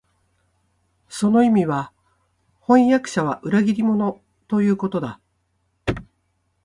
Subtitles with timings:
[1.09, 1.91] その意味は、
[2.59, 5.19] 飜訳者は裏切り者、ということだ